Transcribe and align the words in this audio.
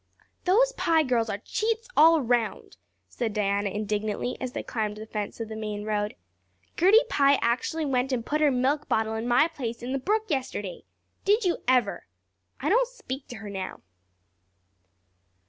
"Those 0.45 0.71
Pye 0.71 1.03
girls 1.03 1.29
are 1.29 1.37
cheats 1.37 1.87
all 1.95 2.21
round," 2.21 2.75
said 3.07 3.33
Diana 3.35 3.69
indignantly, 3.69 4.35
as 4.41 4.53
they 4.53 4.63
climbed 4.63 4.97
the 4.97 5.05
fence 5.05 5.39
of 5.39 5.47
the 5.47 5.55
main 5.55 5.83
road. 5.83 6.15
"Gertie 6.75 7.03
Pye 7.07 7.37
actually 7.39 7.85
went 7.85 8.11
and 8.11 8.25
put 8.25 8.41
her 8.41 8.49
milk 8.49 8.89
bottle 8.89 9.13
in 9.13 9.27
my 9.27 9.47
place 9.47 9.83
in 9.83 9.91
the 9.91 9.99
brook 9.99 10.23
yesterday. 10.31 10.85
Did 11.23 11.43
you 11.45 11.57
ever? 11.67 12.07
I 12.59 12.67
don't 12.67 12.87
speak 12.87 13.27
to 13.27 13.35
her 13.35 13.49
now." 13.51 13.81